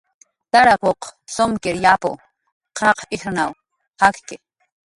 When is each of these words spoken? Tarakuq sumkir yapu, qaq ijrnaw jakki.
Tarakuq 0.51 1.03
sumkir 1.33 1.75
yapu, 1.85 2.11
qaq 2.77 2.97
ijrnaw 3.15 3.51
jakki. 3.99 4.35